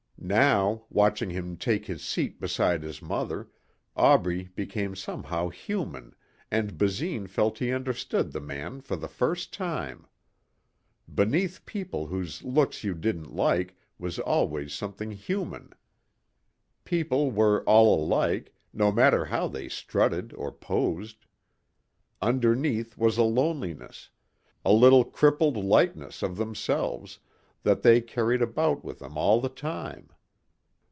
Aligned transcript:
Now, 0.23 0.85
watching 0.91 1.31
him 1.31 1.57
take 1.57 1.87
his 1.87 2.03
seat 2.03 2.39
beside 2.39 2.83
his 2.83 3.01
mother, 3.01 3.49
Aubrey 3.95 4.49
became 4.53 4.95
somehow 4.95 5.49
human 5.49 6.13
and 6.51 6.77
Basine 6.77 7.25
felt 7.27 7.57
he 7.57 7.71
understood 7.71 8.31
the 8.31 8.39
man 8.39 8.81
for 8.81 8.95
the 8.95 9.07
first 9.07 9.51
time. 9.51 10.05
Beneath 11.11 11.65
people 11.65 12.05
whose 12.05 12.43
looks 12.43 12.83
you 12.83 12.93
didn't 12.93 13.33
like 13.35 13.75
was 13.97 14.19
always 14.19 14.75
something 14.75 15.09
human. 15.09 15.71
People 16.85 17.31
were 17.31 17.63
all 17.63 18.03
alike, 18.03 18.53
no 18.71 18.91
matter 18.91 19.25
how 19.25 19.47
they 19.47 19.67
strutted 19.67 20.33
or 20.33 20.51
posed. 20.51 21.25
Underneath 22.21 22.95
was 22.95 23.17
a 23.17 23.23
loneliness 23.23 24.11
a 24.63 24.71
little 24.71 25.03
crippled 25.03 25.57
likeness 25.57 26.21
of 26.21 26.37
themselves 26.37 27.17
that 27.63 27.83
they 27.83 28.01
carried 28.01 28.41
about 28.41 28.83
with 28.83 28.97
them 28.97 29.15
all 29.15 29.39
the 29.39 29.49
time. 29.49 30.09